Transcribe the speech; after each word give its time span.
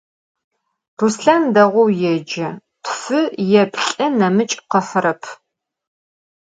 Ruslhan 0.99 1.43
değou 1.55 1.89
yêce, 2.01 2.47
tfı 2.85 3.21
yê 3.49 3.63
plh'ı 3.73 4.07
nemıç' 4.19 4.57
khıhırep. 4.71 5.23